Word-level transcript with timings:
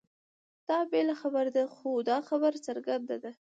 دا 0.69 0.77
بېله 0.91 1.15
خبره 1.21 1.49
ده؛ 1.55 1.63
خو 1.75 1.89
دا 2.09 2.17
خبره 2.29 2.57
څرګنده 2.67 3.15
ده، 3.23 3.31